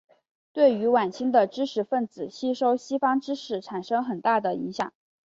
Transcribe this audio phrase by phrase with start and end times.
[0.51, 4.91] 对于晚清的知识分子吸收西方知识产生很大的影响。